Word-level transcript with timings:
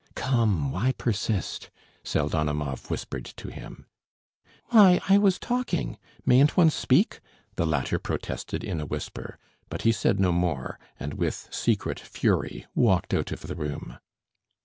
"Come, 0.15 0.71
why 0.71 0.93
persist?" 0.93 1.69
Pseldonimov 2.03 2.89
whispered 2.89 3.25
to 3.37 3.49
him. 3.49 3.85
"Why, 4.69 4.99
I 5.07 5.19
was 5.19 5.37
talking. 5.37 5.99
Mayn't 6.25 6.57
one 6.57 6.71
speak?" 6.71 7.19
the 7.55 7.67
latter 7.67 7.99
protested 7.99 8.63
in 8.63 8.81
a 8.81 8.87
whisper; 8.87 9.37
but 9.69 9.83
he 9.83 9.91
said 9.91 10.19
no 10.19 10.31
more 10.31 10.79
and 10.99 11.13
with 11.13 11.47
secret 11.51 11.99
fury 11.99 12.65
walked 12.73 13.13
out 13.13 13.31
of 13.31 13.41
the 13.41 13.53
room. 13.53 13.99